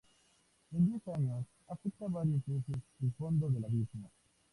En 0.71 0.83
diez 0.87 1.07
años 1.09 1.45
afecta 1.67 2.07
varias 2.07 2.41
veces 2.47 2.81
el 3.03 3.11
fondo 3.19 3.51
del 3.51 3.65
abismo. 3.65 4.09